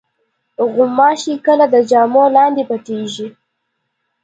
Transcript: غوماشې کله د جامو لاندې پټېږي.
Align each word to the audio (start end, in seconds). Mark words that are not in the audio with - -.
غوماشې 0.73 1.33
کله 1.45 1.65
د 1.73 1.75
جامو 1.89 2.23
لاندې 2.35 2.63
پټېږي. 2.69 3.27